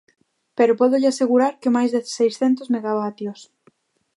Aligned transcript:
Pero 0.57 0.77
pódolle 0.79 1.09
asegurar 1.09 1.53
que 1.61 1.73
máis 1.75 1.89
de 1.95 1.99
seiscentos 2.17 2.71
megavatios. 2.73 3.39